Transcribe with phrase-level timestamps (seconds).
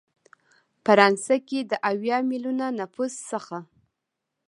[0.83, 3.57] فرانسه کې د اویا ملیونه نفوس څخه